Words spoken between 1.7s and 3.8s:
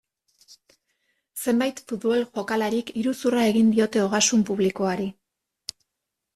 futbol jokalarik iruzurra egin